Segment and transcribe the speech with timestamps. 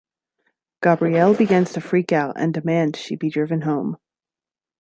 [0.81, 3.97] Gabrielle begins to freak out and demands she be driven home.